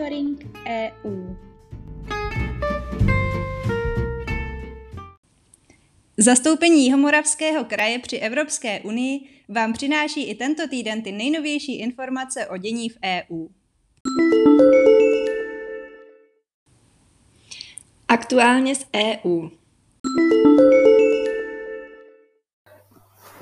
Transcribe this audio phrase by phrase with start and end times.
[0.00, 1.36] Monitoring EU.
[6.18, 12.56] Zastoupení Jihomoravského kraje při Evropské unii vám přináší i tento týden ty nejnovější informace o
[12.56, 13.46] dění v EU.
[18.08, 19.48] Aktuálně z EU.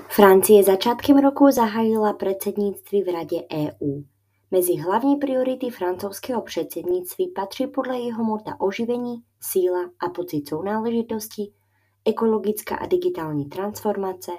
[0.08, 4.02] Francie začátkem roku zahájila předsednictví v Radě EU.
[4.50, 11.52] Mezi hlavní priority francouzského předsednictví patří podle jeho mota oživení, síla a pocit sounáležitosti,
[12.04, 14.32] ekologická a digitální transformace,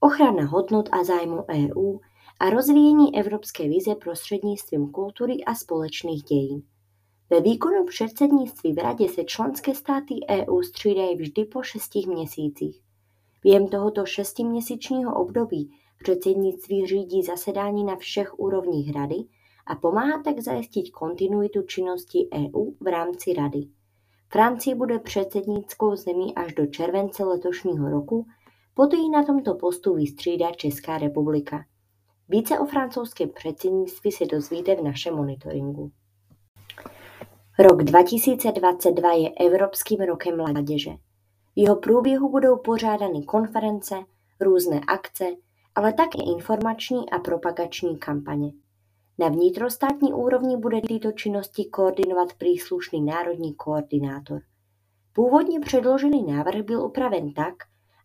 [0.00, 1.98] ochrana hodnot a zájmu EU
[2.40, 6.62] a rozvíjení evropské vize prostřednictvím kultury a společných dějin.
[7.30, 12.82] Ve výkonu předsednictví v Radě se členské státy EU střídají vždy po šesti měsících.
[13.42, 15.70] Během tohoto šestiměsíčního období
[16.02, 19.24] předsednictví řídí zasedání na všech úrovních Rady
[19.66, 23.66] a pomáhá tak zajistit kontinuitu činnosti EU v rámci Rady.
[24.32, 28.26] Francie bude předsednickou zemí až do července letošního roku,
[28.74, 31.64] poté ji na tomto postu vystřídá Česká republika.
[32.28, 35.90] Více o francouzském předsednictví se dozvíte v našem monitoringu.
[37.58, 40.90] Rok 2022 je Evropským rokem mládeže.
[40.90, 40.96] V
[41.56, 43.94] jeho průběhu budou pořádány konference,
[44.40, 45.24] různé akce,
[45.74, 48.52] ale také informační a propagační kampaně.
[49.20, 54.40] Na vnitrostátní úrovni bude tyto činnosti koordinovat příslušný národní koordinátor.
[55.12, 57.54] Původně předložený návrh byl upraven tak,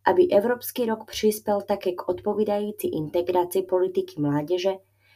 [0.05, 4.69] aby Evropský rok přispěl také k odpovídající integraci politiky mládeže,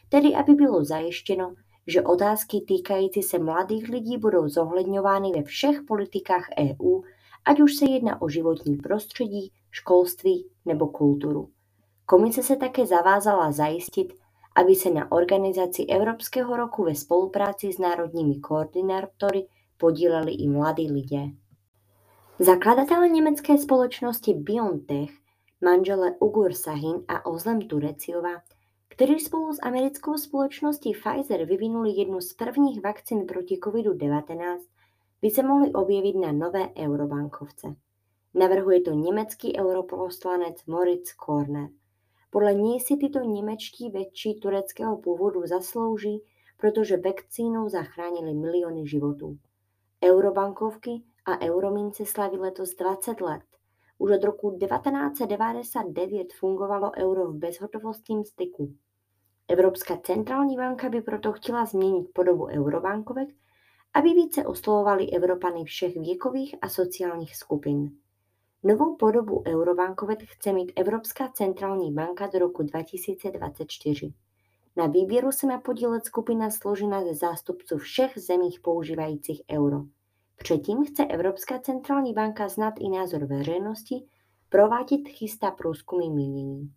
[0.08, 1.54] tedy aby bylo zajištěno,
[1.86, 7.00] že otázky týkající se mladých lidí budou zohledňovány ve všech politikách EU,
[7.44, 11.48] ať už se jedná o životní prostředí, školství nebo kulturu.
[12.06, 14.19] Komise se také zavázala zajistit,
[14.56, 19.46] aby se na organizaci Evropského roku ve spolupráci s národními koordinátory
[19.78, 21.24] podíleli i mladí lidé.
[22.38, 25.10] Zakladatelé německé společnosti BioNTech,
[25.60, 28.30] manžele Ugur Sahin a Ozlem Tureciova,
[28.88, 34.58] kteří spolu s americkou společností Pfizer vyvinuli jednu z prvních vakcín proti COVID-19,
[35.22, 37.74] by se mohli objevit na nové eurobankovce.
[38.34, 41.68] Navrhuje to německý europoslanec Moritz Korner.
[42.30, 46.22] Podle něj si tyto němečtí vědči tureckého původu zaslouží,
[46.56, 49.38] protože vakcínou zachránili miliony životů.
[50.04, 53.42] Eurobankovky a euromince slaví letos 20 let.
[53.98, 58.74] Už od roku 1999 fungovalo euro v bezhotovostním styku.
[59.48, 63.28] Evropská centrální banka by proto chtěla změnit podobu eurobankovek,
[63.94, 67.90] aby více oslovovali Evropany všech věkových a sociálních skupin.
[68.62, 74.12] Novou podobu eurobankovet chce mít Evropská centrální banka do roku 2024.
[74.76, 79.82] Na výběru se má podílet skupina složená ze zástupců všech zemích používajících euro.
[80.36, 84.04] Předtím chce Evropská centrální banka znát i názor veřejnosti,
[84.48, 86.72] provádět chystá průzkumy mínění.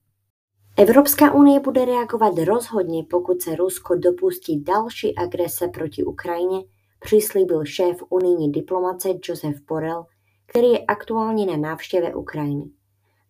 [0.77, 6.63] Evropská unie bude reagovat rozhodně, pokud se Rusko dopustí další agrese proti Ukrajině,
[6.99, 10.05] přislíbil šéf unijní diplomace Josef Borrell
[10.53, 12.65] který je aktuálně na návštěvě Ukrajiny.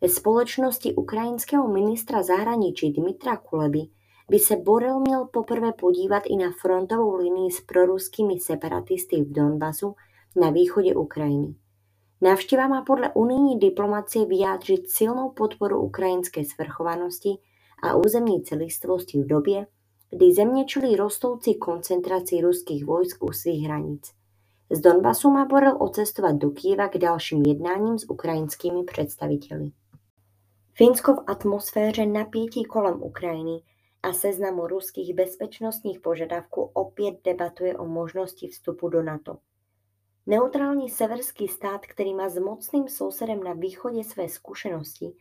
[0.01, 3.79] Ve společnosti ukrajinského ministra zahraničí Dmitra Kuleby
[4.29, 9.95] by se Borel měl poprvé podívat i na frontovou linii s proruskými separatisty v Donbasu
[10.35, 11.55] na východě Ukrajiny.
[12.21, 17.29] Návštěva má podle unijní diplomacie vyjádřit silnou podporu ukrajinské svrchovanosti
[17.83, 19.67] a územní celistvosti v době,
[20.09, 24.22] kdy země čelí rostoucí koncentraci ruských vojsk u svých hranic.
[24.73, 29.71] Z Donbasu má Borel odcestovat do Kyjeva k dalším jednáním s ukrajinskými představiteli.
[30.73, 33.61] Finsko v atmosféře napětí kolem Ukrajiny
[34.03, 39.37] a seznamu ruských bezpečnostních požadavků opět debatuje o možnosti vstupu do NATO.
[40.25, 45.13] Neutrální severský stát, který má s mocným sousedem na východě své zkušenosti,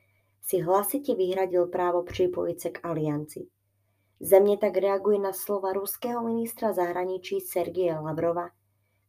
[0.43, 3.47] si hlasitě vyhradil právo připojit se k alianci.
[4.21, 8.49] Země tak reaguje na slova ruského ministra zahraničí Sergeje Lavrova,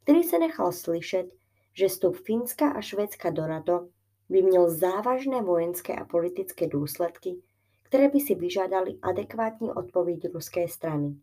[0.03, 1.29] který se nechal slyšet,
[1.73, 3.87] že vstup Finska a Švédska do NATO
[4.29, 7.41] by měl závažné vojenské a politické důsledky,
[7.83, 11.15] které by si vyžádaly adekvátní odpověď ruské strany.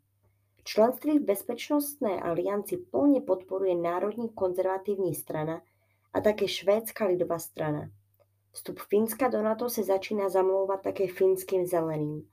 [0.65, 5.63] Členství v Bezpečnostné alianci plně podporuje Národní konzervativní strana
[6.13, 7.91] a také Švédská lidová strana.
[8.53, 12.29] Vstup Finska do NATO se začíná zamlouvat také finským zeleným.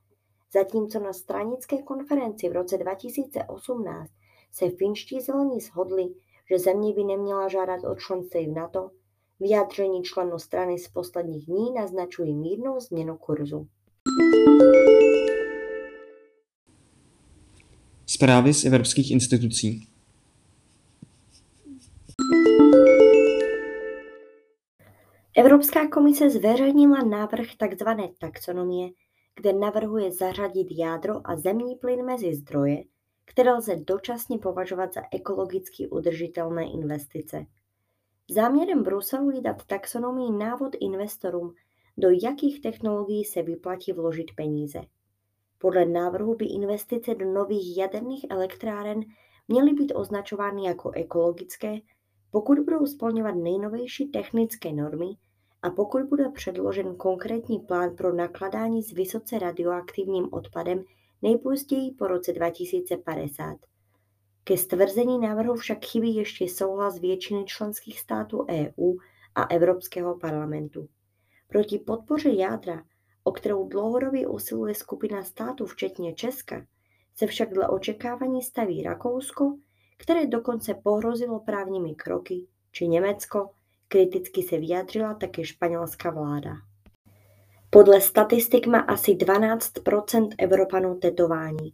[0.52, 4.10] Zatímco na stranické konferenci v roce 2018
[4.52, 6.14] se finští zelení shodli,
[6.50, 8.90] že země by neměla žádat o členství v NATO,
[9.40, 13.66] vyjádření členů strany z posledních dní naznačují mírnou změnu kurzu.
[18.06, 19.88] Zprávy z evropských institucí.
[25.36, 27.88] Evropská komise zveřejnila návrh tzv.
[28.18, 28.88] taxonomie,
[29.40, 32.84] kde navrhuje zařadit jádro a zemní plyn mezi zdroje,
[33.28, 37.46] které lze dočasně považovat za ekologicky udržitelné investice.
[38.30, 41.54] Záměrem Bruselu je dát taxonomii návod investorům,
[41.96, 44.80] do jakých technologií se vyplatí vložit peníze.
[45.58, 49.00] Podle návrhu by investice do nových jaderných elektráren
[49.48, 51.78] měly být označovány jako ekologické,
[52.30, 55.06] pokud budou splňovat nejnovější technické normy
[55.62, 60.84] a pokud bude předložen konkrétní plán pro nakladání s vysoce radioaktivním odpadem
[61.22, 63.56] nejpozději po roce 2050.
[64.44, 68.94] Ke stvrzení návrhu však chybí ještě souhlas většiny členských států EU
[69.34, 70.88] a Evropského parlamentu.
[71.48, 72.82] Proti podpoře jádra,
[73.24, 76.66] o kterou dlouhodobě usiluje skupina států včetně Česka,
[77.14, 79.56] se však dle očekávání staví Rakousko,
[79.96, 83.50] které dokonce pohrozilo právními kroky, či Německo,
[83.88, 86.67] kriticky se vyjádřila také španělská vláda.
[87.70, 89.72] Podle statistik má asi 12
[90.38, 91.72] Evropanů tetování.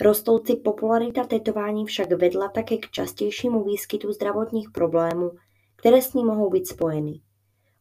[0.00, 5.30] Rostoucí popularita tetování však vedla také k častějšímu výskytu zdravotních problémů,
[5.76, 7.20] které s ní mohou být spojeny.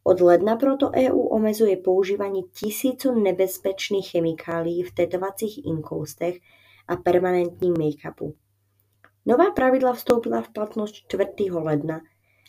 [0.03, 6.37] Od ledna proto EU omezuje používání tisíců nebezpečných chemikálií v tetovacích inkoustech
[6.87, 8.33] a permanentním make-upu.
[9.25, 11.25] Nová pravidla vstoupila v platnost 4.
[11.51, 12.01] ledna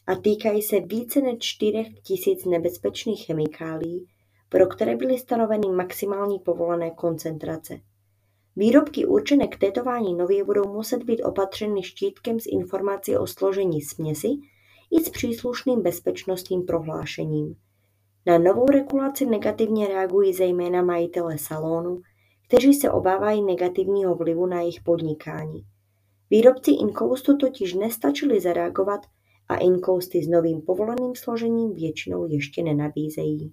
[0.07, 4.07] a týkají se více než 4 tisíc nebezpečných chemikálií,
[4.49, 7.81] pro které byly stanoveny maximální povolené koncentrace.
[8.57, 14.29] Výrobky určené k tetování nově budou muset být opatřeny štítkem s informací o složení směsi
[14.91, 17.55] i s příslušným bezpečnostním prohlášením.
[18.27, 22.01] Na novou regulaci negativně reagují zejména majitele salonu,
[22.49, 25.63] kteří se obávají negativního vlivu na jejich podnikání.
[26.31, 29.01] Výrobci inkoustu totiž nestačili zareagovat
[29.49, 33.53] a inkousty s novým povoleným složením většinou ještě nenabízejí.